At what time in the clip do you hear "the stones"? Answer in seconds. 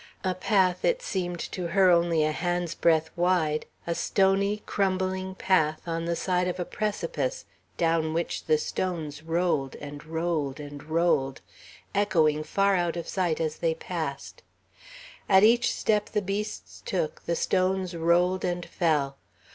8.45-9.21, 17.27-17.95